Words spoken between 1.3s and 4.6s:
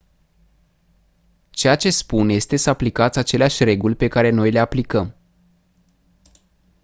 ceea ce spun este să aplicați aceleași reguli pe care noi le